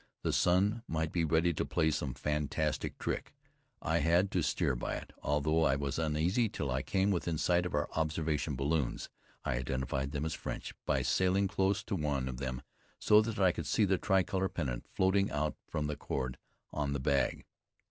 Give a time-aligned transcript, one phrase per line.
[0.23, 3.35] The sun might be ready to play some fantastic trick.
[3.83, 7.67] I had to steer by it, although I was uneasy until I came within sight
[7.67, 9.09] of our observation balloons.
[9.45, 12.63] I identified them as French by sailing close to one of them
[12.97, 16.39] so that I could see the tricolor pennant floating out from a cord
[16.73, 17.45] on the bag.